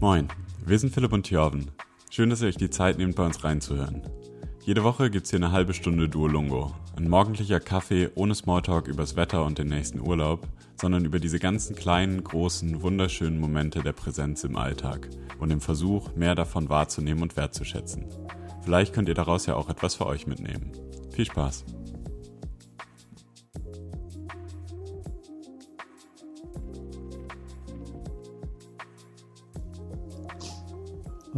[0.00, 0.28] Moin,
[0.64, 1.72] wir sind Philipp und Thjörven.
[2.08, 4.02] Schön, dass ihr euch die Zeit nehmt, bei uns reinzuhören.
[4.64, 6.72] Jede Woche gibt's hier eine halbe Stunde Duolungo.
[6.96, 10.46] Ein morgendlicher Kaffee ohne Smalltalk übers Wetter und den nächsten Urlaub,
[10.80, 16.14] sondern über diese ganzen kleinen, großen, wunderschönen Momente der Präsenz im Alltag und dem Versuch,
[16.14, 18.06] mehr davon wahrzunehmen und wertzuschätzen.
[18.62, 20.70] Vielleicht könnt ihr daraus ja auch etwas für euch mitnehmen.
[21.10, 21.64] Viel Spaß!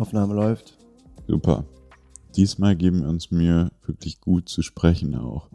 [0.00, 0.78] Aufnahme läuft.
[1.26, 1.66] Super.
[2.34, 5.50] Diesmal geben wir uns Mühe, wirklich gut zu sprechen auch.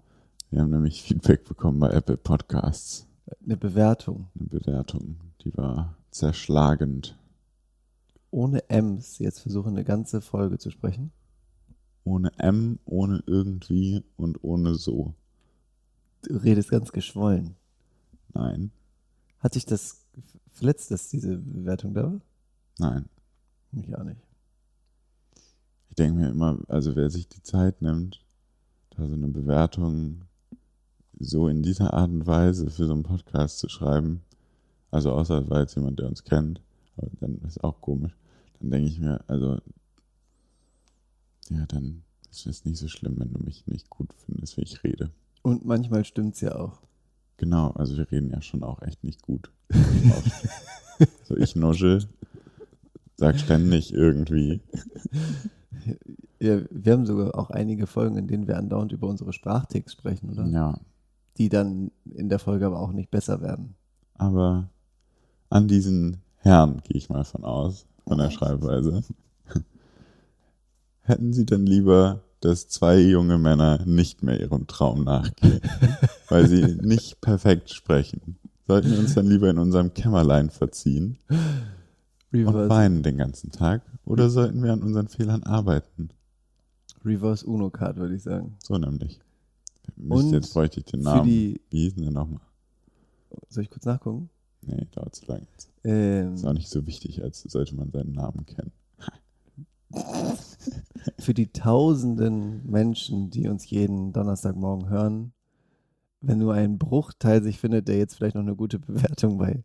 [0.51, 3.07] Wir haben nämlich Feedback bekommen bei Apple Podcasts.
[3.43, 4.27] Eine Bewertung.
[4.39, 7.17] Eine Bewertung, die war zerschlagend.
[8.29, 11.11] Ohne M's jetzt versuchen, eine ganze Folge zu sprechen.
[12.03, 15.15] Ohne M, ohne irgendwie und ohne so.
[16.21, 17.55] Du redest ganz geschwollen.
[18.33, 18.71] Nein.
[19.39, 20.05] Hat dich das
[20.51, 22.21] verletzt, dass diese Bewertung da war?
[22.77, 23.05] Nein.
[23.71, 24.24] Mich auch nicht.
[25.95, 28.21] Ich denke mir immer, also wer sich die Zeit nimmt,
[28.89, 30.25] da so eine Bewertung
[31.17, 34.21] so in dieser Art und Weise für so einen Podcast zu schreiben,
[34.91, 36.59] also außer es war jetzt jemand, der uns kennt,
[36.97, 38.13] aber dann ist auch komisch,
[38.59, 39.57] dann denke ich mir, also
[41.47, 44.83] ja, dann ist es nicht so schlimm, wenn du mich nicht gut findest, wie ich
[44.83, 45.11] rede.
[45.43, 46.81] Und manchmal stimmt's ja auch.
[47.37, 49.49] Genau, also wir reden ja schon auch echt nicht gut.
[51.23, 52.05] so ich nuschel,
[53.15, 54.59] sag ständig irgendwie.
[56.45, 60.29] Ja, wir haben sogar auch einige Folgen, in denen wir andauernd über unsere Sprachticks sprechen,
[60.29, 60.45] oder?
[60.47, 60.77] Ja,
[61.37, 63.75] Die dann in der Folge aber auch nicht besser werden.
[64.13, 64.69] aber
[65.49, 69.01] an diesen Herrn gehe ich mal von aus, von der Schreibweise.
[71.01, 75.61] Hätten Sie denn lieber, dass zwei junge Männer nicht mehr ihrem Traum nachgehen,
[76.29, 78.37] weil sie nicht perfekt sprechen?
[78.67, 81.17] Sollten wir uns dann lieber in unserem Kämmerlein verziehen
[82.31, 83.81] und weinen den ganzen Tag?
[84.03, 86.09] Oder sollten wir an unseren Fehlern arbeiten?
[87.05, 88.57] Reverse Uno Card, würde ich sagen.
[88.63, 89.19] So nämlich.
[89.97, 91.25] Und Mist, jetzt bräuchte ich den Namen.
[91.25, 92.41] die, Wie hieß denn der nochmal?
[93.49, 94.29] soll ich kurz nachgucken?
[94.61, 95.45] Nee, dauert zu lange.
[95.83, 98.71] Ähm, Ist auch nicht so wichtig, als sollte man seinen Namen kennen.
[101.19, 105.33] für die tausenden Menschen, die uns jeden Donnerstagmorgen hören,
[106.21, 109.63] wenn nur ein Bruchteil sich findet, der jetzt vielleicht noch eine gute Bewertung bei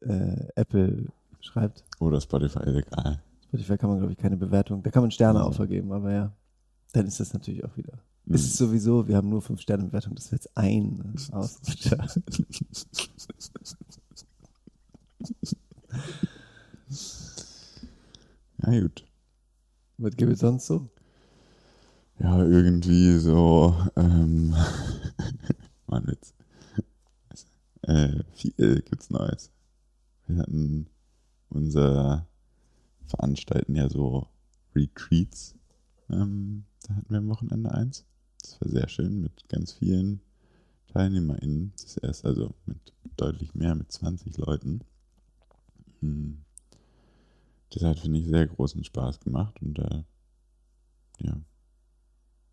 [0.00, 1.06] äh, Apple
[1.40, 1.84] schreibt.
[2.00, 3.22] Oder Spotify ist egal.
[3.52, 4.82] Spotify kann man, glaube ich, keine Bewertung.
[4.82, 6.32] Da kann man Sterne auch vergeben, aber ja,
[6.94, 7.98] dann ist das natürlich auch wieder.
[8.24, 8.34] Mhm.
[8.34, 12.06] Es ist sowieso, wir haben nur fünf Sterne Bewertung, das ist jetzt ein Ausrutscher.
[18.64, 19.04] Ja, gut.
[19.98, 20.88] Was gibt es sonst so?
[22.20, 24.54] Ja, irgendwie so, ähm,
[25.86, 26.34] Mann, jetzt.
[27.82, 29.50] Äh, viel gibt's Neues.
[30.26, 30.86] Wir hatten
[31.50, 32.26] unser,
[33.06, 34.28] veranstalten ja so
[34.74, 35.54] Retreats.
[36.10, 38.06] Ähm, da hatten wir am Wochenende eins.
[38.40, 40.20] Das war sehr schön mit ganz vielen
[40.88, 41.72] TeilnehmerInnen.
[41.80, 44.80] Das erst also mit deutlich mehr, mit 20 Leuten.
[46.00, 46.44] Hm.
[47.70, 50.04] Das hat, finde ich, sehr großen Spaß gemacht und da,
[51.20, 51.40] ja,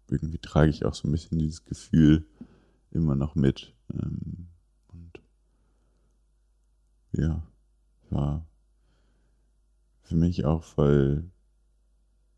[0.07, 2.25] irgendwie trage ich auch so ein bisschen dieses Gefühl
[2.91, 3.75] immer noch mit.
[3.91, 4.47] Ähm,
[4.87, 5.21] und
[7.11, 7.43] ja,
[8.09, 8.48] war
[10.09, 11.30] für mich auch voll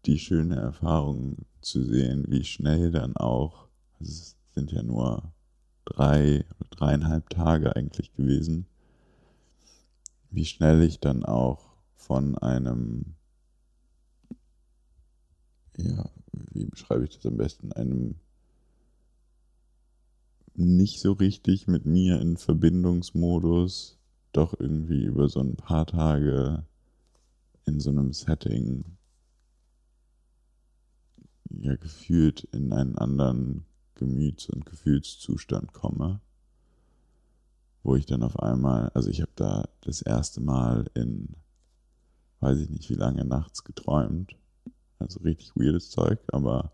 [0.05, 5.31] die schöne Erfahrung zu sehen, wie schnell dann auch, also es sind ja nur
[5.85, 8.65] drei dreieinhalb Tage eigentlich gewesen,
[10.31, 13.15] wie schnell ich dann auch von einem,
[15.77, 16.09] ja,
[16.51, 18.15] wie beschreibe ich das am besten, einem
[20.55, 23.97] nicht so richtig mit mir in Verbindungsmodus,
[24.33, 26.65] doch irgendwie über so ein paar Tage
[27.65, 28.97] in so einem Setting
[31.49, 33.65] ja gefühlt in einen anderen
[33.95, 36.21] Gemüts- und Gefühlszustand komme,
[37.83, 41.35] wo ich dann auf einmal, also ich habe da das erste Mal in,
[42.39, 44.35] weiß ich nicht wie lange nachts geträumt,
[44.99, 46.71] also richtig weirdes Zeug, aber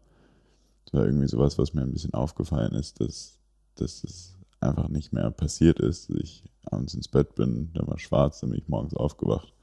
[0.85, 3.39] es war irgendwie sowas, was mir ein bisschen aufgefallen ist, dass,
[3.75, 7.99] dass es einfach nicht mehr passiert ist, dass ich abends ins Bett bin, dann war
[7.99, 9.53] schwarz, dann bin ich morgens aufgewacht.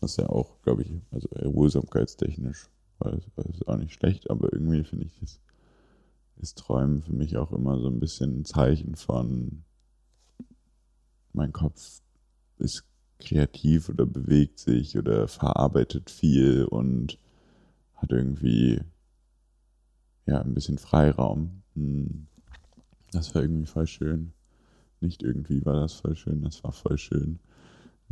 [0.00, 5.06] Was ja auch, glaube ich, also erholsamkeitstechnisch war es auch nicht schlecht, aber irgendwie finde
[5.06, 5.40] ich, ist,
[6.36, 9.64] ist Träumen für mich auch immer so ein bisschen ein Zeichen von,
[11.32, 12.00] mein Kopf
[12.58, 12.84] ist
[13.18, 17.18] kreativ oder bewegt sich oder verarbeitet viel und
[17.94, 18.80] hat irgendwie
[20.26, 21.62] ja ein bisschen Freiraum.
[21.74, 22.26] Hm.
[23.12, 24.32] Das war irgendwie voll schön.
[25.00, 27.38] Nicht irgendwie war das voll schön, das war voll schön.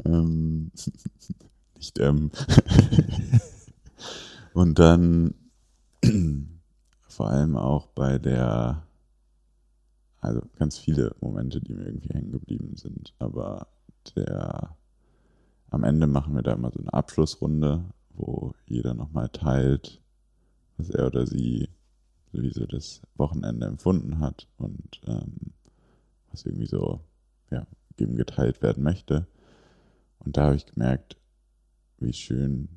[0.04, 0.70] Ähm,
[1.76, 2.30] nicht M.
[4.54, 5.34] Und dann
[7.08, 8.86] vor allem auch bei der,
[10.20, 13.66] also ganz viele Momente, die mir irgendwie hängen geblieben sind, aber
[14.16, 14.76] der,
[15.70, 20.00] am Ende machen wir da immer so eine Abschlussrunde, wo jeder nochmal teilt,
[20.76, 21.68] was er oder sie
[22.32, 25.52] wie so das Wochenende empfunden hat und ähm,
[26.30, 27.00] was irgendwie so
[27.50, 27.66] ja,
[27.98, 29.26] eben geteilt werden möchte.
[30.18, 31.16] Und da habe ich gemerkt,
[31.98, 32.68] wie schön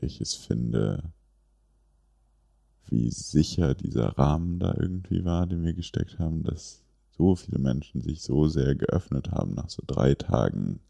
[0.00, 1.12] ich es finde,
[2.86, 6.82] wie sicher dieser Rahmen da irgendwie war, den wir gesteckt haben, dass
[7.16, 10.80] so viele Menschen sich so sehr geöffnet haben nach so drei Tagen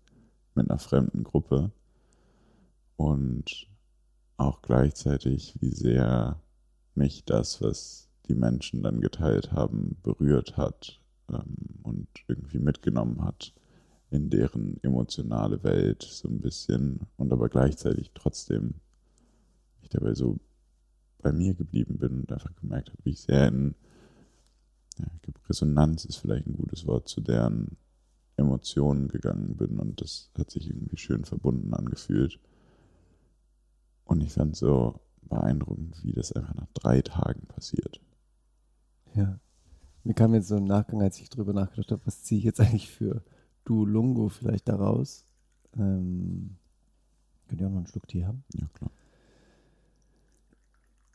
[0.54, 1.70] mit einer fremden Gruppe
[2.96, 3.68] und
[4.36, 6.40] auch gleichzeitig, wie sehr
[6.94, 13.52] mich das, was die Menschen dann geteilt haben, berührt hat ähm, und irgendwie mitgenommen hat
[14.10, 18.74] in deren emotionale Welt so ein bisschen und aber gleichzeitig trotzdem
[19.82, 20.38] ich dabei so
[21.22, 23.74] bei mir geblieben bin und einfach gemerkt habe, wie ich sehr in
[24.98, 25.06] ja,
[25.48, 27.76] Resonanz ist vielleicht ein gutes Wort zu deren
[28.36, 32.38] Emotionen gegangen bin und das hat sich irgendwie schön verbunden angefühlt.
[34.04, 38.00] Und ich fand so beeindruckend, wie das einfach nach drei Tagen passiert.
[39.14, 39.40] Ja.
[40.02, 42.60] Mir kam jetzt so im Nachgang, als ich drüber nachgedacht habe, was ziehe ich jetzt
[42.60, 43.22] eigentlich für
[43.64, 45.24] Duolungo vielleicht daraus?
[45.76, 46.56] Ähm,
[47.48, 48.44] könnt ihr auch noch einen Schluck Tee haben?
[48.54, 48.90] Ja, klar.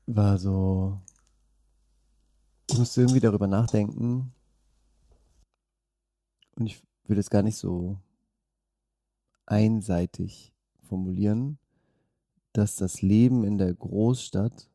[0.08, 1.00] War so,
[2.70, 4.34] ich musste irgendwie darüber nachdenken
[6.56, 8.00] und ich will es gar nicht so
[9.46, 10.54] einseitig
[10.84, 11.60] formulieren,
[12.54, 14.70] dass das Leben in der Großstadt,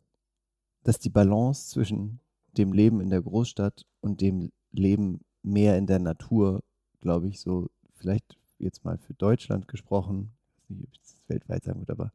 [0.83, 2.21] dass die Balance zwischen
[2.57, 6.63] dem Leben in der Großstadt und dem Leben mehr in der Natur,
[7.05, 10.33] glaube ich, so vielleicht jetzt mal für Deutschland gesprochen,
[10.69, 12.13] nicht, ob ich das weltweit sagen würde, aber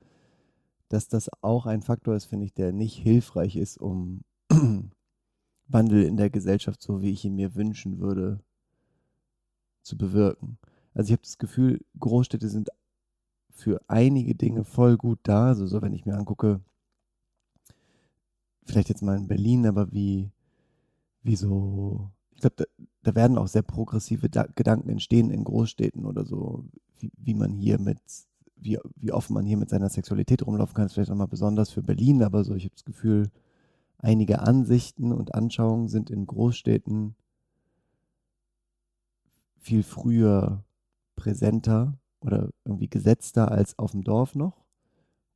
[0.89, 4.21] dass das auch ein Faktor ist, finde ich, der nicht hilfreich ist, um
[5.68, 8.39] Wandel in der Gesellschaft, so wie ich ihn mir wünschen würde,
[9.83, 10.57] zu bewirken.
[10.95, 12.69] Also ich habe das Gefühl, Großstädte sind
[13.51, 15.47] für einige Dinge voll gut da.
[15.47, 16.62] Also so, wenn ich mir angucke,
[18.65, 20.31] vielleicht jetzt mal in Berlin, aber wie,
[21.21, 22.09] wie so,
[22.39, 22.63] ich glaube, da,
[23.03, 26.63] da, werden auch sehr progressive da Gedanken entstehen in Großstädten oder so,
[26.97, 28.00] wie, wie man hier mit,
[28.56, 31.83] wie, wie offen man hier mit seiner Sexualität rumlaufen kann, ist vielleicht nochmal besonders für
[31.83, 33.30] Berlin, aber so, ich habe das Gefühl,
[33.97, 37.15] einige Ansichten und Anschauungen sind in Großstädten
[39.57, 40.63] viel früher
[41.18, 44.63] präsenter oder irgendwie gesetzter als auf dem Dorf noch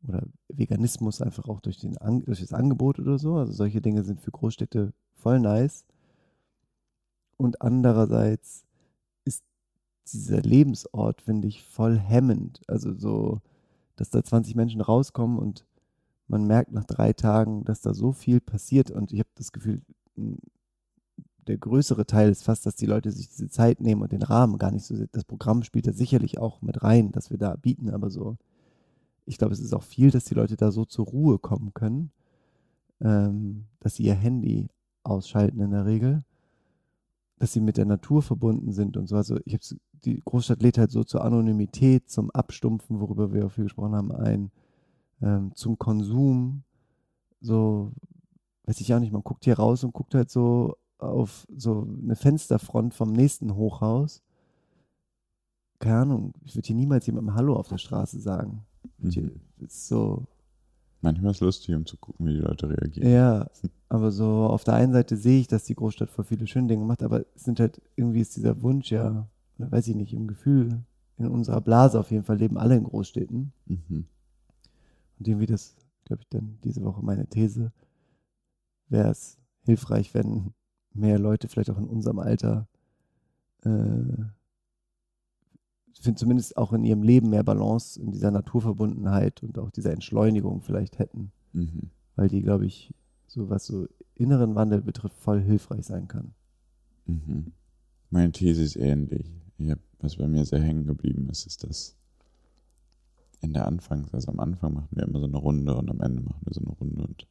[0.08, 3.36] oder Veganismus einfach auch durch, den, durch das Angebot oder so.
[3.36, 5.86] Also solche Dinge sind für Großstädte voll nice.
[7.38, 8.64] Und andererseits
[9.26, 9.44] ist
[10.12, 12.62] dieser Lebensort, finde ich, voll hemmend.
[12.68, 13.42] Also so,
[13.96, 15.66] dass da 20 Menschen rauskommen und
[16.28, 18.92] man merkt nach drei Tagen, dass da so viel passiert.
[18.92, 19.82] Und ich habe das Gefühl,
[21.48, 24.58] der größere Teil ist fast, dass die Leute sich diese Zeit nehmen und den Rahmen
[24.58, 25.06] gar nicht so.
[25.12, 28.38] Das Programm spielt da sicherlich auch mit rein, dass wir da bieten, aber so
[29.26, 32.12] ich glaube, es ist auch viel, dass die Leute da so zur Ruhe kommen können,
[33.02, 34.68] ähm, dass sie ihr Handy
[35.04, 36.24] ausschalten in der Regel,
[37.44, 39.18] dass sie mit der Natur verbunden sind und so.
[39.18, 39.64] Also ich habe
[40.06, 44.14] die Großstadt lädt halt so zur Anonymität, zum Abstumpfen, worüber wir auch viel gesprochen haben,
[44.14, 44.50] ein,
[45.22, 46.64] ähm, zum Konsum,
[47.42, 47.92] so,
[48.64, 52.16] weiß ich auch nicht, man guckt hier raus und guckt halt so auf so eine
[52.16, 54.24] Fensterfront vom nächsten Hochhaus.
[55.80, 58.66] Keine Ahnung, ich würde hier niemals jemandem Hallo auf der Straße sagen.
[59.00, 59.42] Mhm.
[59.58, 60.28] Ist so.
[61.04, 63.12] Manchmal ist es lustig, um zu gucken, wie die Leute reagieren.
[63.12, 63.50] Ja,
[63.90, 66.86] aber so auf der einen Seite sehe ich, dass die Großstadt vor viele schöne Dinge
[66.86, 70.86] macht, aber es sind halt, irgendwie ist dieser Wunsch ja, weiß ich nicht, im Gefühl,
[71.18, 73.52] in unserer Blase auf jeden Fall leben alle in Großstädten.
[73.66, 74.06] Mhm.
[75.20, 77.74] Und irgendwie das, glaube ich, dann diese Woche meine These,
[78.88, 80.54] wäre es hilfreich, wenn
[80.94, 82.70] mehr Leute vielleicht auch in unserem Alter
[83.66, 84.24] äh,
[86.02, 90.62] finde zumindest auch in ihrem Leben mehr Balance in dieser Naturverbundenheit und auch dieser Entschleunigung
[90.62, 91.32] vielleicht hätten.
[91.54, 91.90] Mhm.
[92.16, 92.94] Weil die, glaube ich,
[93.28, 96.34] so was so inneren Wandel betrifft, voll hilfreich sein kann.
[97.06, 97.54] Mhm.
[98.10, 99.32] Meine These ist ähnlich.
[99.70, 101.96] Hab, was bei mir sehr hängen geblieben ist, ist, dass
[103.42, 106.22] in der Anfangs, also am Anfang machen wir immer so eine Runde und am Ende
[106.22, 107.28] machen wir so eine Runde und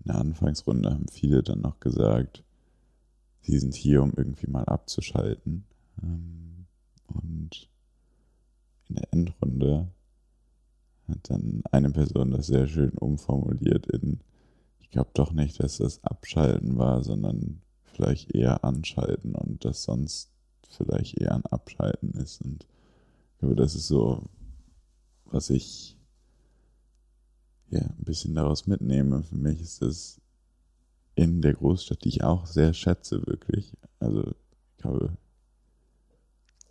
[0.00, 2.42] in der Anfangsrunde haben viele dann noch gesagt,
[3.42, 5.64] sie sind hier, um irgendwie mal abzuschalten.
[6.02, 6.66] Ähm,
[7.06, 7.68] und
[8.92, 9.88] in der Endrunde
[11.08, 14.20] hat dann eine Person das sehr schön umformuliert in,
[14.80, 20.30] ich glaube doch nicht, dass das Abschalten war, sondern vielleicht eher Anschalten und das sonst
[20.70, 22.40] vielleicht eher ein Abschalten ist.
[22.42, 22.66] Und
[23.32, 24.24] ich glaube, das ist so,
[25.24, 25.96] was ich
[27.70, 30.20] ja, ein bisschen daraus mitnehme, für mich ist das
[31.14, 33.76] in der Großstadt, die ich auch sehr schätze, wirklich.
[33.98, 35.16] Also, ich glaube,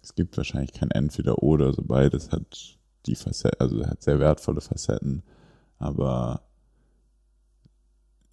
[0.01, 5.24] es gibt wahrscheinlich kein Entweder-Oder, so beides hat die Facetten, also hat sehr wertvolle Facetten,
[5.77, 6.41] aber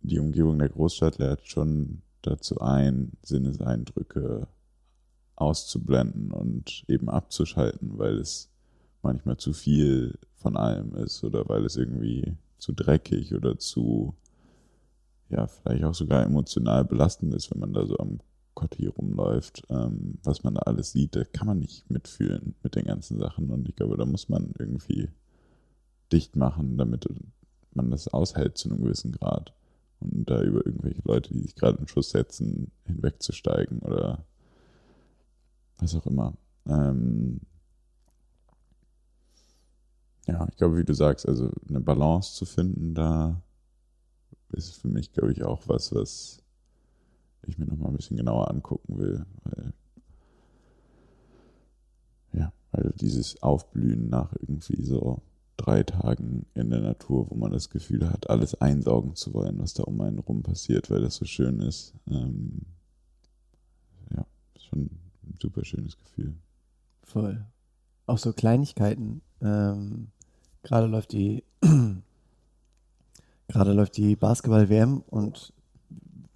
[0.03, 4.49] die Umgebung der Großstadt lädt schon dazu ein, Sinneseindrücke
[5.37, 8.51] auszublenden und eben abzuschalten, weil es
[9.03, 14.15] manchmal zu viel von allem ist oder weil es irgendwie zu dreckig oder zu,
[15.29, 18.21] ja, vielleicht auch sogar emotional belastend ist, wenn man da so am
[18.59, 22.87] Kotti rumläuft, ähm, was man da alles sieht, da kann man nicht mitfühlen mit den
[22.87, 25.11] ganzen Sachen und ich glaube, da muss man irgendwie
[26.11, 27.07] dicht machen, damit
[27.73, 29.55] man das aushält zu einem gewissen Grad
[30.01, 34.25] und da über irgendwelche Leute, die sich gerade in Schuss setzen, hinwegzusteigen oder
[35.79, 36.37] was auch immer.
[36.67, 37.41] Ähm
[40.27, 43.41] ja, ich glaube, wie du sagst, also eine Balance zu finden, da
[44.51, 46.43] ist für mich, glaube ich, auch was, was
[47.47, 49.27] ich mir nochmal ein bisschen genauer angucken will.
[49.45, 49.73] Weil,
[52.33, 55.23] ja, weil dieses Aufblühen nach irgendwie so
[55.57, 59.75] drei Tagen in der Natur, wo man das Gefühl hat, alles einsaugen zu wollen, was
[59.75, 61.95] da um einen rum passiert, weil das so schön ist.
[62.09, 62.63] Ähm,
[64.15, 64.25] ja,
[64.59, 64.91] schon
[65.25, 66.35] ein super schönes Gefühl.
[67.03, 67.45] Voll.
[68.07, 69.21] Auch so Kleinigkeiten.
[69.41, 70.09] Ähm,
[70.63, 71.45] gerade läuft die
[73.49, 75.53] gerade läuft die Basketball-WM und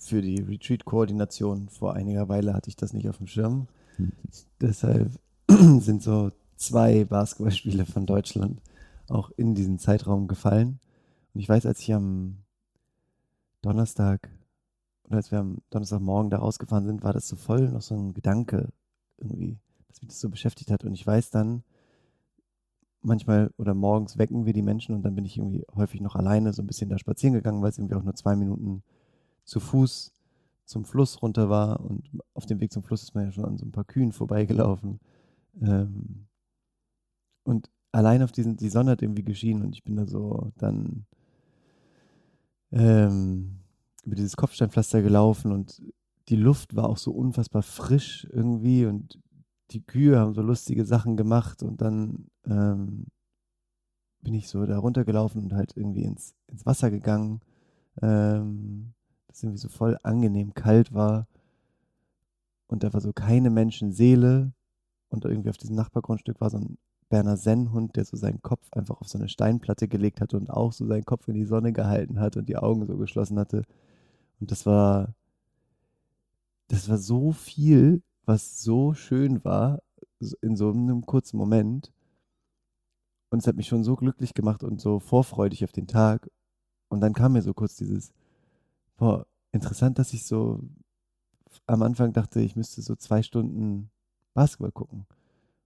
[0.03, 3.69] für die Retreat-Koordination vor einiger Weile hatte ich das nicht auf dem Schirm.
[3.99, 4.13] Mhm.
[4.61, 5.11] Deshalb
[5.49, 8.61] sind so zwei Basketballspiele von Deutschland
[9.09, 10.81] auch in diesen Zeitraum gefallen.
[11.35, 12.39] Und ich weiß, als ich am
[13.63, 14.31] Donnerstag
[15.05, 18.15] oder als wir am Donnerstagmorgen da rausgefahren sind, war das so voll noch so ein
[18.15, 18.69] Gedanke
[19.19, 20.85] irgendwie, dass mich das so beschäftigt hat.
[20.85, 21.63] Und ich weiß dann,
[23.03, 26.53] manchmal oder morgens wecken wir die Menschen und dann bin ich irgendwie häufig noch alleine
[26.53, 28.83] so ein bisschen da spazieren gegangen, weil es irgendwie auch nur zwei Minuten
[29.45, 30.13] zu Fuß
[30.65, 33.59] zum Fluss runter war und auf dem Weg zum Fluss ist man ja schon an
[33.59, 35.01] so ein paar Kühen vorbeigelaufen.
[35.61, 36.27] Ähm,
[37.45, 41.07] und allein auf diesen, die Sonne hat irgendwie geschienen und ich bin da so dann
[42.71, 43.59] ähm,
[44.05, 45.83] über dieses Kopfsteinpflaster gelaufen und
[46.29, 49.19] die Luft war auch so unfassbar frisch irgendwie und
[49.73, 53.07] die Kühe haben so lustige Sachen gemacht und dann ähm,
[54.23, 57.41] bin ich so da runtergelaufen und halt irgendwie ins, ins Wasser gegangen,
[58.01, 58.95] ähm,
[59.33, 61.27] das irgendwie so voll angenehm kalt war
[62.73, 64.53] und da war so keine Menschenseele
[65.11, 66.79] und irgendwie auf diesem Nachbargrundstück war so ein
[67.11, 70.73] Berner Sennhund, der so seinen Kopf einfach auf so eine Steinplatte gelegt hatte und auch
[70.73, 73.65] so seinen Kopf in die Sonne gehalten hat und die Augen so geschlossen hatte.
[74.41, 75.15] Und das war,
[76.69, 79.81] das war so viel, was so schön war,
[80.41, 81.93] in so einem kurzen Moment.
[83.29, 86.31] Und es hat mich schon so glücklich gemacht und so vorfreudig auf den Tag.
[86.89, 88.15] Und dann kam mir so kurz dieses,
[89.03, 90.61] boah, interessant, dass ich so
[91.67, 93.91] am Anfang dachte, ich müsste so zwei Stunden
[94.33, 95.07] Basketball gucken.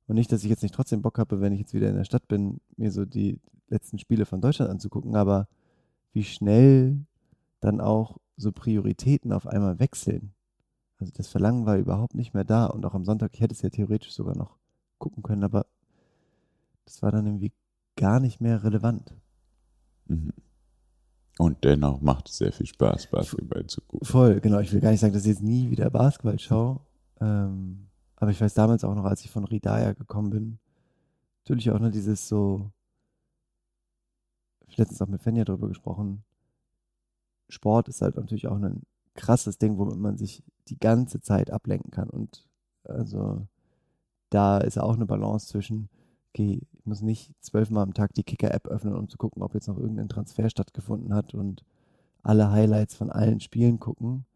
[0.07, 2.05] Und nicht, dass ich jetzt nicht trotzdem Bock habe, wenn ich jetzt wieder in der
[2.05, 3.39] Stadt bin, mir so die
[3.69, 5.49] letzten Spiele von Deutschland anzugucken, aber
[6.15, 7.05] wie schnell
[7.61, 10.33] dann auch so Prioritäten auf einmal wechseln.
[10.97, 13.61] Also das Verlangen war überhaupt nicht mehr da und auch am Sonntag, ich hätte es
[13.61, 14.57] ja theoretisch sogar noch
[14.97, 15.67] gucken können, aber
[16.87, 17.53] das war dann irgendwie
[17.97, 19.15] gar nicht mehr relevant.
[20.07, 20.33] Mhm.
[21.39, 24.07] Und dennoch macht es sehr viel Spaß, Basketball zu gucken.
[24.07, 24.61] Voll, genau.
[24.61, 26.81] Ich will gar nicht sagen, dass ich jetzt nie wieder Basketball schaue.
[27.21, 30.59] Ähm, aber ich weiß damals auch noch, als ich von Ridaya gekommen bin,
[31.45, 32.71] natürlich auch noch dieses so,
[34.77, 36.25] letztens auch mit Fenja darüber gesprochen,
[37.49, 38.83] Sport ist halt natürlich auch ein
[39.15, 42.11] krasses Ding, womit man sich die ganze Zeit ablenken kann.
[42.11, 42.47] Und
[42.85, 43.47] also
[44.31, 45.89] da ist auch eine Balance zwischen,
[46.37, 49.69] okay, ich muss nicht zwölfmal am Tag die Kicker-App öffnen, um zu gucken, ob jetzt
[49.69, 51.65] noch irgendein Transfer stattgefunden hat und
[52.23, 54.27] alle Highlights von allen Spielen gucken.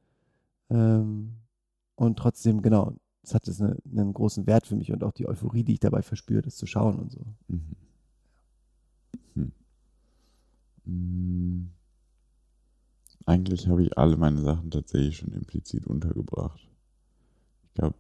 [0.71, 1.35] Ähm,
[1.97, 5.29] und trotzdem, genau, das hat das eine, einen großen Wert für mich und auch die
[5.29, 7.21] Euphorie, die ich dabei verspüre, das zu schauen und so.
[7.49, 7.77] Mhm.
[9.35, 9.53] Hm.
[10.87, 11.71] Hm.
[13.27, 16.67] Eigentlich habe ich alle meine Sachen tatsächlich schon implizit untergebracht.
[17.65, 17.99] Ich glaube,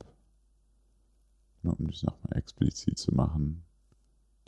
[1.63, 3.63] nur um das nochmal explizit zu machen,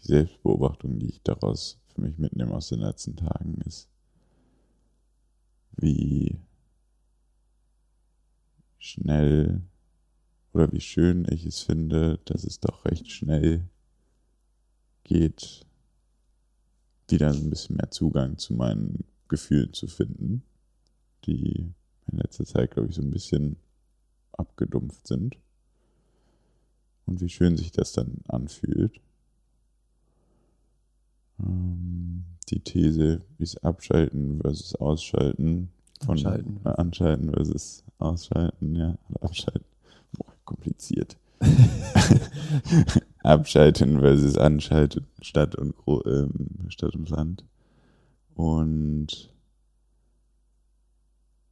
[0.03, 3.89] die Selbstbeobachtung, die ich daraus für mich mitnehme aus den letzten Tagen, ist,
[5.77, 6.39] wie
[8.79, 9.63] schnell
[10.53, 13.69] oder wie schön ich es finde, dass es doch recht schnell
[15.05, 15.67] geht,
[17.09, 20.43] wieder ein bisschen mehr Zugang zu meinen Gefühlen zu finden,
[21.27, 21.73] die
[22.11, 23.57] in letzter Zeit, glaube ich, so ein bisschen
[24.33, 25.37] abgedumpft sind.
[27.07, 29.01] Und wie schön sich das dann anfühlt.
[31.45, 35.71] Ähm, die These, wie es abschalten versus ausschalten.
[36.05, 36.61] Von, Anschalten.
[36.65, 38.99] Äh, anschalten versus ausschalten, ja.
[39.21, 39.65] Abschalten.
[40.13, 41.17] Boah, kompliziert.
[43.23, 47.45] abschalten versus anschalten, Stadt und, Gro ähm, Stadt und Land.
[48.35, 49.33] Und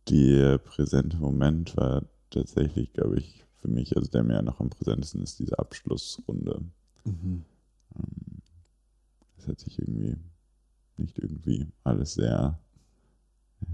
[0.08, 5.22] der präsente Moment war tatsächlich, glaube ich, für mich, also der mir noch am präsentesten
[5.22, 6.62] ist, diese Abschlussrunde.
[7.04, 7.44] Mhm.
[7.96, 8.29] Ähm,
[9.40, 10.18] Das hat sich irgendwie,
[10.98, 12.60] nicht irgendwie, alles sehr
[13.62, 13.66] äh,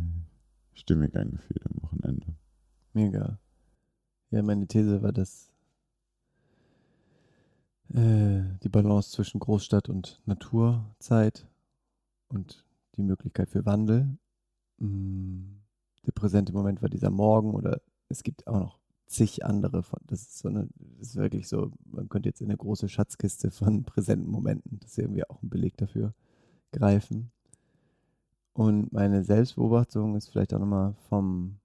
[0.74, 2.36] stimmig angefühlt am Wochenende.
[2.92, 3.40] Mega.
[4.30, 5.50] Ja, meine These war, dass
[7.88, 11.48] äh, die Balance zwischen Großstadt und Naturzeit
[12.28, 14.18] und die Möglichkeit für Wandel.
[14.78, 15.48] mh,
[16.06, 20.00] Der präsente Moment war dieser Morgen oder es gibt auch noch zig andere von.
[20.06, 23.50] Das ist so eine, das ist wirklich so, man könnte jetzt in eine große Schatzkiste
[23.50, 26.14] von präsenten Momenten, das ist irgendwie auch ein Beleg dafür,
[26.72, 27.30] greifen.
[28.52, 31.60] Und meine Selbstbeobachtung ist vielleicht auch nochmal vom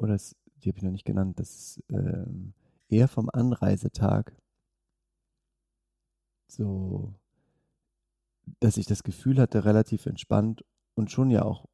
[0.00, 2.54] oder es, die habe ich noch nicht genannt, das ist ähm,
[2.88, 4.34] eher vom Anreisetag.
[6.48, 7.14] So,
[8.58, 11.66] dass ich das Gefühl hatte, relativ entspannt und schon ja auch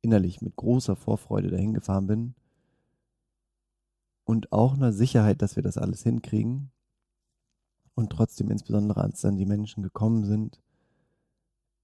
[0.00, 2.34] innerlich mit großer Vorfreude dahin gefahren bin.
[4.24, 6.70] Und auch einer Sicherheit, dass wir das alles hinkriegen.
[7.94, 10.60] Und trotzdem, insbesondere als dann die Menschen gekommen sind,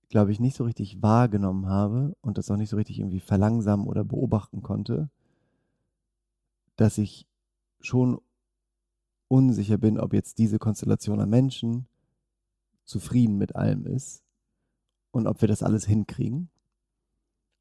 [0.08, 3.86] glaube ich, nicht so richtig wahrgenommen habe und das auch nicht so richtig irgendwie verlangsamen
[3.86, 5.10] oder beobachten konnte,
[6.76, 7.26] dass ich
[7.80, 8.20] schon
[9.28, 11.86] unsicher bin, ob jetzt diese Konstellation an Menschen
[12.84, 14.22] zufrieden mit allem ist
[15.10, 16.48] und ob wir das alles hinkriegen.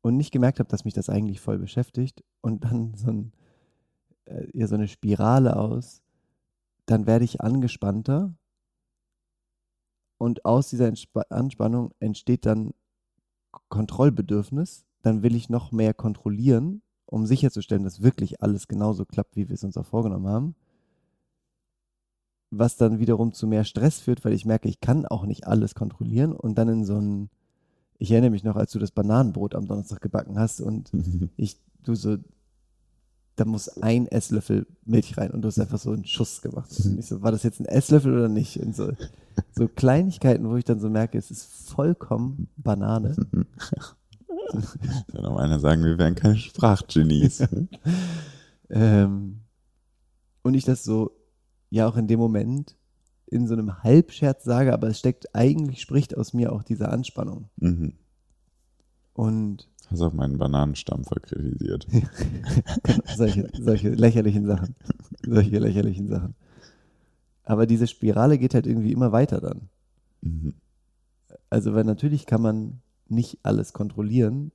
[0.01, 3.34] Und nicht gemerkt habe, dass mich das eigentlich voll beschäftigt und dann so, ein,
[4.27, 6.01] äh, ja, so eine Spirale aus,
[6.85, 8.33] dann werde ich angespannter
[10.17, 12.73] und aus dieser Entspa Anspannung entsteht dann
[13.69, 14.85] Kontrollbedürfnis.
[15.03, 19.53] Dann will ich noch mehr kontrollieren, um sicherzustellen, dass wirklich alles genauso klappt, wie wir
[19.53, 20.55] es uns auch vorgenommen haben.
[22.49, 25.75] Was dann wiederum zu mehr Stress führt, weil ich merke, ich kann auch nicht alles
[25.75, 27.29] kontrollieren und dann in so ein,
[27.99, 30.91] ich erinnere mich noch, als du das Bananenbrot am Donnerstag gebacken hast und
[31.37, 32.17] ich, du so,
[33.38, 36.69] da muss ein Esslöffel Milch rein und du hast einfach so einen Schuss gemacht.
[36.84, 38.58] Und ich so, war das jetzt ein Esslöffel oder nicht?
[38.60, 38.91] Und so,
[39.52, 43.15] so Kleinigkeiten, wo ich dann so merke, es ist vollkommen Banane.
[45.12, 47.47] Kann auch einer sagen, wir wären keine Sprachgenies.
[48.69, 49.41] Ähm,
[50.41, 51.12] und ich das so,
[51.69, 52.76] ja auch in dem Moment
[53.28, 57.50] in so einem Halbscherz sage, aber es steckt, eigentlich spricht aus mir auch diese Anspannung.
[57.58, 57.93] mhm.
[59.13, 61.88] Und Hast auch meinen Bananenstampfer kritisiert.
[63.15, 64.76] solche, solche lächerlichen Sachen.
[65.26, 66.36] Solche lächerlichen Sachen.
[67.43, 69.69] Aber diese Spirale geht halt irgendwie immer weiter dann.
[70.21, 70.54] Mhm.
[71.50, 74.52] Also, weil natürlich kann man nicht alles kontrollieren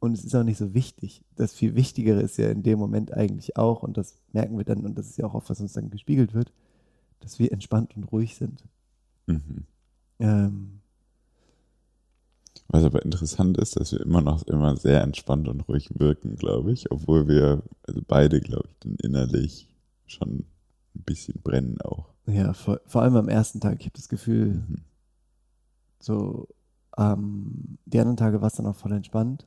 [0.00, 1.24] und es ist auch nicht so wichtig.
[1.36, 4.84] Das viel Wichtigere ist ja in dem Moment eigentlich auch, und das merken wir dann,
[4.84, 6.52] und das ist ja auch oft, was uns dann gespiegelt wird,
[7.20, 8.64] dass wir entspannt und ruhig sind.
[9.26, 9.64] Mhm.
[10.20, 10.77] Ähm,
[12.68, 16.72] Was aber interessant ist, dass wir immer noch immer sehr entspannt und ruhig wirken, glaube
[16.72, 19.74] ich, obwohl wir, also beide, glaube ich, dann innerlich
[20.06, 20.44] schon
[20.94, 22.10] ein bisschen brennen auch.
[22.26, 23.78] ja, vor, vor allem am ersten Tag.
[23.80, 24.82] Ich habe das Gefühl, Mhm.
[25.98, 26.48] so,
[26.98, 29.46] ähm, die anderen Tage war es dann auch voll entspannt.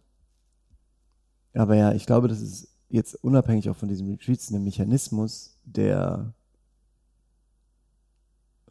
[1.54, 6.34] Aber ja, ich glaube, das ist jetzt unabhängig auch von diesem Retreats ein Mechanismus, der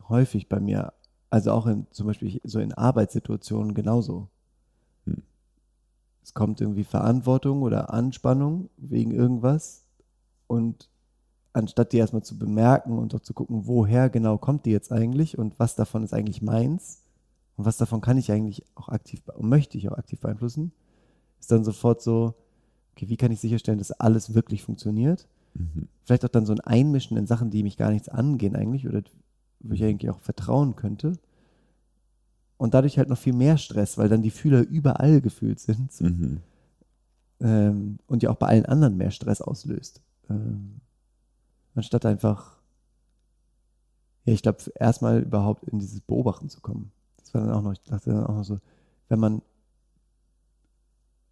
[0.09, 0.93] häufig bei mir,
[1.31, 4.29] also auch in, zum Beispiel so in Arbeitssituationen genauso.
[6.31, 9.83] Es kommt irgendwie Verantwortung oder Anspannung wegen irgendwas
[10.47, 10.89] und
[11.53, 15.39] anstatt die erstmal zu bemerken und auch zu gucken, woher genau kommt die jetzt eigentlich
[15.39, 17.03] und was davon ist eigentlich meins
[17.57, 20.71] und was davon kann ich eigentlich auch aktiv und möchte ich auch aktiv beeinflussen,
[21.41, 22.35] ist dann sofort so,
[22.93, 25.27] okay, wie kann ich sicherstellen, dass alles wirklich funktioniert?
[25.55, 25.89] Mhm.
[26.05, 29.03] Vielleicht auch dann so ein Einmischen in Sachen, die mich gar nichts angehen eigentlich oder
[29.59, 31.15] wo ich eigentlich auch vertrauen könnte.
[32.61, 36.43] Und dadurch halt noch viel mehr Stress, weil dann die Fühler überall gefühlt sind Mhm.
[37.41, 40.03] ähm, und ja auch bei allen anderen mehr Stress auslöst.
[40.29, 40.83] Ähm,
[41.75, 42.59] anstatt einfach,
[44.27, 46.93] ja, ich glaube, erstmal überhaupt in dieses Beobachten zu kommen.
[47.17, 48.59] Das war dann auch noch, ich dachte dann auch noch so,
[49.09, 49.41] wenn man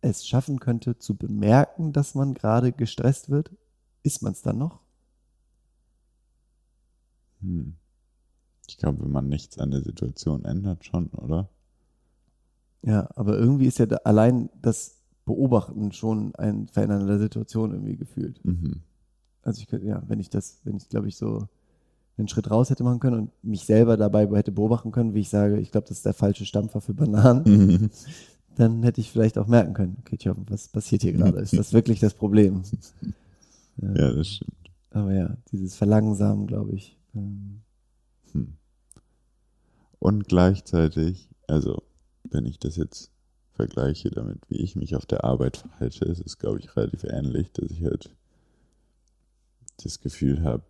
[0.00, 3.50] es schaffen könnte, zu bemerken, dass man gerade gestresst wird,
[4.02, 4.80] ist man es dann noch?
[7.42, 7.76] Hm.
[8.68, 11.48] Ich glaube, wenn man nichts an der Situation ändert, schon, oder?
[12.82, 17.96] Ja, aber irgendwie ist ja da allein das Beobachten schon ein Verändern der Situation irgendwie
[17.96, 18.44] gefühlt.
[18.44, 18.82] Mhm.
[19.42, 21.48] Also ich könnte, ja, wenn ich das, wenn ich glaube ich so
[22.16, 25.28] einen Schritt raus hätte machen können und mich selber dabei hätte beobachten können, wie ich
[25.28, 27.90] sage, ich glaube, das ist der falsche Stampfer für Bananen, Mhm.
[28.56, 31.38] dann hätte ich vielleicht auch merken können, okay, tja, was passiert hier gerade?
[31.40, 32.62] Ist das wirklich das Problem?
[33.80, 34.52] Ja, das stimmt.
[34.90, 36.98] Aber ja, dieses Verlangsamen, glaube ich.
[37.14, 37.60] ähm,
[38.32, 38.54] Hm.
[39.98, 41.82] Und gleichzeitig, also
[42.24, 43.10] wenn ich das jetzt
[43.52, 47.50] vergleiche damit, wie ich mich auf der Arbeit verhalte, ist es, glaube ich, relativ ähnlich,
[47.52, 48.14] dass ich halt
[49.82, 50.64] das Gefühl habe,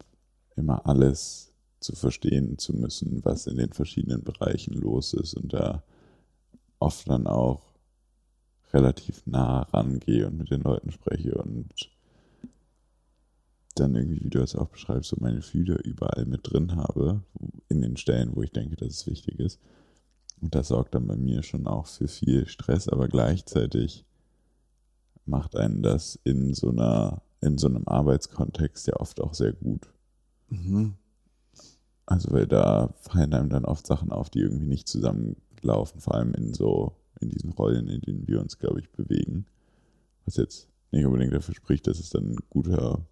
[0.57, 5.83] immer alles zu verstehen zu müssen, was in den verschiedenen Bereichen los ist und da
[6.79, 7.63] oft dann auch
[8.73, 11.73] relativ nah rangehe und mit den Leuten spreche und
[13.81, 17.23] dann irgendwie, wie du es auch beschreibst, so meine Fühler überall mit drin habe,
[17.69, 19.61] in den Stellen, wo ich denke, dass es wichtig ist.
[20.41, 24.05] Und das sorgt dann bei mir schon auch für viel Stress, aber gleichzeitig
[25.27, 29.89] macht einen das in so einer, in so einem Arbeitskontext ja oft auch sehr gut.
[30.49, 30.95] mhm.
[32.07, 36.33] Also weil da fallen einem dann oft Sachen auf, die irgendwie nicht zusammenlaufen, vor allem
[36.33, 39.45] in so, in diesen Rollen, in denen wir uns, glaube ich, bewegen.
[40.25, 43.05] Was jetzt nicht unbedingt dafür spricht, dass es dann ein guter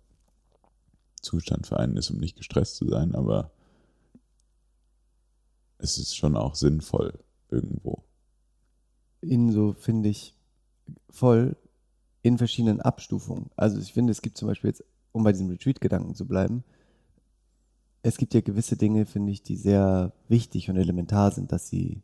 [1.21, 3.51] Zustand für einen ist, um nicht gestresst zu sein, aber
[5.79, 7.19] es ist schon auch sinnvoll
[7.51, 8.03] irgendwo.
[9.21, 10.35] in so, finde ich,
[11.11, 11.57] voll
[12.23, 13.51] in verschiedenen Abstufungen.
[13.57, 16.65] Also ich finde, es gibt zum Beispiel jetzt, um bei diesem Retreat-Gedanken zu bleiben,
[18.03, 22.03] es gibt ja gewisse Dinge, finde ich, die sehr wichtig und elementar sind, dass sie,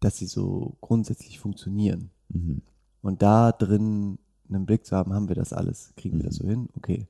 [0.00, 2.10] dass sie so grundsätzlich funktionieren.
[2.28, 2.62] Mhm.
[3.00, 4.18] Und da drin
[4.54, 6.42] einen Blick zu haben, haben wir das alles, kriegen wir das Mhm.
[6.44, 6.68] so hin?
[6.76, 7.06] Okay.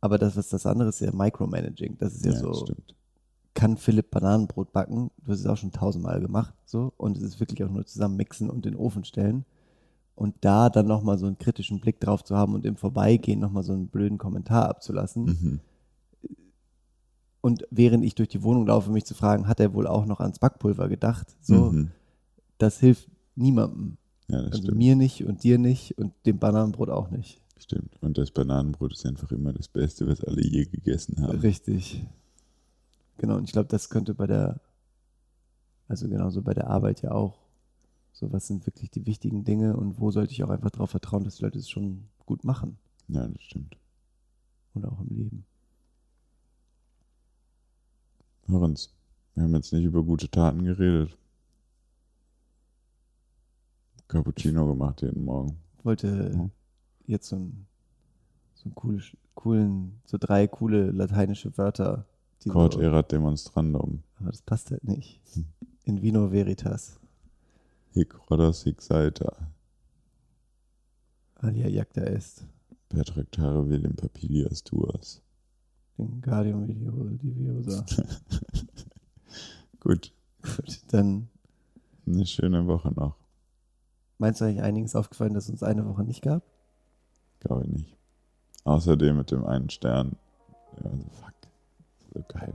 [0.00, 1.96] Aber das, was das andere ist, ja Micromanaging.
[1.98, 2.94] Das ist ja, das so, stimmt.
[3.54, 5.10] kann Philipp Bananenbrot backen?
[5.24, 6.92] Du hast es auch schon tausendmal gemacht, so.
[6.96, 9.44] Und es ist wirklich auch nur zusammen mixen und in den Ofen stellen.
[10.14, 13.62] Und da dann nochmal so einen kritischen Blick drauf zu haben und im Vorbeigehen nochmal
[13.62, 15.24] so einen blöden Kommentar abzulassen.
[15.24, 15.60] Mhm.
[17.42, 20.20] Und während ich durch die Wohnung laufe, mich zu fragen, hat er wohl auch noch
[20.20, 21.34] ans Backpulver gedacht?
[21.40, 21.90] So, Mhm.
[22.58, 23.96] das hilft niemandem.
[24.30, 24.78] Ja, das Also stimmt.
[24.78, 27.40] mir nicht und dir nicht und dem Bananenbrot auch nicht.
[27.58, 27.96] Stimmt.
[28.00, 31.38] Und das Bananenbrot ist einfach immer das Beste, was alle je gegessen haben.
[31.40, 32.06] Richtig.
[33.18, 34.60] Genau, und ich glaube, das könnte bei der,
[35.88, 37.38] also genauso bei der Arbeit ja auch,
[38.12, 41.24] so was sind wirklich die wichtigen Dinge und wo sollte ich auch einfach darauf vertrauen,
[41.24, 43.76] dass die Leute es schon gut machen Ja, das stimmt.
[44.74, 45.44] und auch im Leben.
[48.46, 48.90] Lorenz,
[49.34, 51.16] wir haben jetzt nicht über gute Taten geredet.
[54.10, 55.56] Cappuccino gemacht jeden Morgen.
[55.78, 56.50] Ich wollte Mhm.
[57.06, 57.66] jetzt so ein,
[58.54, 59.02] so einen coole,
[59.34, 62.06] coolen, so drei coole lateinische Wörter.
[62.48, 64.02] Cort so, erat demonstrandum.
[64.18, 65.20] aber das passt halt nicht.
[65.34, 65.44] Hm.
[65.84, 66.98] In vino veritas.
[67.92, 69.36] Hic rodos hic salta.
[71.36, 72.44] Alia jacta est.
[72.88, 75.22] Per tractare velim papilias tuas.
[75.96, 77.84] Wingardium Leviosa.
[79.80, 81.28] Gut, Gut, dann
[82.06, 83.14] eine schöne Woche noch.
[84.20, 86.42] Meinst du eigentlich einiges aufgefallen, dass es uns eine Woche nicht gab?
[87.40, 87.96] Glaube ich nicht.
[88.64, 90.16] Außerdem mit dem einen Stern.
[90.76, 91.32] Ja, so fuck.
[92.14, 92.52] So geil.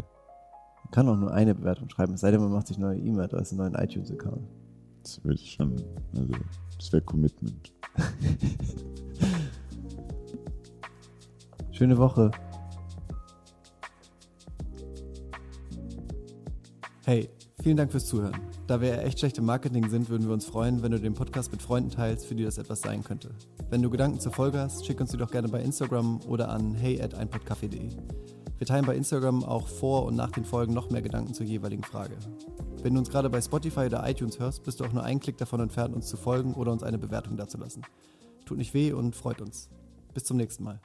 [0.84, 3.56] Man kann auch nur eine Bewertung schreiben, es sei denn, man macht sich neue E-Mail-Adresse,
[3.56, 4.48] einen neuen iTunes-Account.
[5.02, 5.76] Das würde ich schon,
[6.16, 6.34] also,
[6.78, 7.74] das wäre Commitment.
[11.72, 12.32] Schöne Woche.
[17.06, 17.30] Hey,
[17.66, 18.40] vielen Dank fürs Zuhören.
[18.68, 21.16] Da wir ja echt schlecht im Marketing sind, würden wir uns freuen, wenn du den
[21.16, 23.32] Podcast mit Freunden teilst, für die das etwas sein könnte.
[23.72, 26.76] Wenn du Gedanken zur Folge hast, schick uns die doch gerne bei Instagram oder an
[26.76, 27.90] hey at einpodcafé.de.
[28.60, 31.84] Wir teilen bei Instagram auch vor und nach den Folgen noch mehr Gedanken zur jeweiligen
[31.84, 32.16] Frage.
[32.84, 35.40] Wenn du uns gerade bei Spotify oder iTunes hörst, bist du auch nur einen Klick
[35.40, 37.82] davon entfernt, uns zu folgen oder uns eine Bewertung dazulassen.
[38.46, 39.70] Tut nicht weh und freut uns.
[40.14, 40.80] Bis zum nächsten Mal.